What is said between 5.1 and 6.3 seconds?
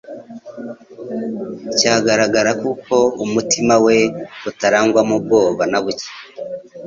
ubwoba na buke.